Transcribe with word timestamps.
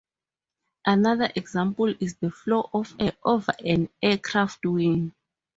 Another 0.83 1.29
example 1.35 1.93
is 1.99 2.15
the 2.15 2.31
flow 2.31 2.67
of 2.73 2.95
air 2.97 3.13
over 3.23 3.53
an 3.63 3.87
aircraft 4.01 4.65
wing. 4.65 5.13